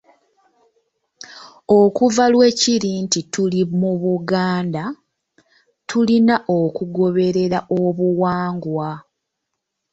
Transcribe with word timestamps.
"Okuva 1.79 2.23
lwe 2.33 2.47
kiri 2.59 2.91
nti 3.05 3.19
tuli 3.33 3.61
mu 3.79 3.91
Buganda, 4.01 4.83
tulina 5.89 6.35
okugoberera 6.59 7.59
obuwangwa." 7.83 8.89